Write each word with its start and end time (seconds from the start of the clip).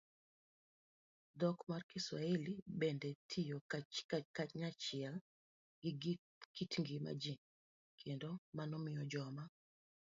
Dhok 1.39 1.59
mar 1.69 1.83
Kiswahili 1.91 2.53
bende 2.79 3.09
tiyo 3.29 3.57
kanyachiel 4.51 5.15
gi 6.01 6.13
kit 6.55 6.71
ngima 6.81 7.11
ji, 7.21 7.33
kendo 7.99 8.29
mano 8.57 8.75
miyo 8.83 9.03
joma 9.11 9.43